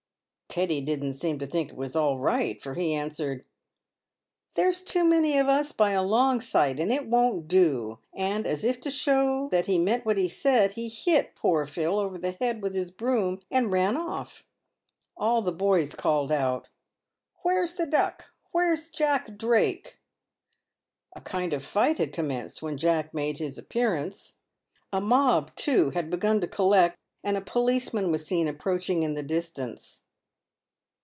Teddy 0.53 0.81
didn't 0.81 1.13
seem 1.13 1.39
to 1.39 1.47
think 1.47 1.69
it 1.69 1.77
was 1.77 1.95
all 1.95 2.19
right, 2.19 2.61
for 2.61 2.73
he 2.73 2.93
answered:" 2.93 3.45
There's 4.55 4.81
too 4.81 5.05
many 5.05 5.37
of 5.37 5.47
us 5.47 5.71
by 5.71 5.91
a 5.91 6.03
long 6.03 6.41
sight, 6.41 6.77
and 6.77 6.91
it 6.91 7.07
won't 7.07 7.47
do;" 7.47 7.99
and 8.13 8.45
as 8.45 8.65
if 8.65 8.81
to 8.81 8.91
show 8.91 9.47
that 9.47 9.67
he 9.67 9.77
meant 9.79 10.05
what 10.05 10.17
he 10.17 10.27
said, 10.27 10.73
he 10.73 10.89
hit 10.89 11.35
poor 11.35 11.65
Phil 11.65 11.97
over 11.97 12.17
the 12.17 12.31
head 12.31 12.61
with 12.61 12.75
his 12.75 12.91
broom 12.91 13.39
and 13.49 13.71
ran 13.71 13.95
oif. 13.95 14.43
"All 15.15 15.41
the 15.41 15.53
boys 15.53 15.95
called 15.95 16.33
out, 16.33 16.67
"Where's 17.43 17.75
the 17.75 17.85
Duck— 17.85 18.33
where's 18.51 18.89
Jack 18.89 19.37
Drake?" 19.37 19.99
A 21.15 21.21
kind 21.21 21.53
of 21.53 21.63
fight 21.63 21.97
had 21.97 22.11
commenced 22.11 22.61
when 22.61 22.77
Jack 22.77 23.13
made 23.13 23.37
his 23.37 23.57
appearance. 23.57 24.39
A 24.91 24.99
mob, 24.99 25.55
too, 25.55 25.91
had 25.91 26.09
begun 26.09 26.41
to 26.41 26.47
collect, 26.47 26.97
and 27.23 27.37
a 27.37 27.41
policeman 27.41 28.11
was 28.11 28.27
seen 28.27 28.49
approach 28.49 28.89
ing 28.89 29.03
in 29.03 29.13
the 29.13 29.23
distance. 29.23 29.99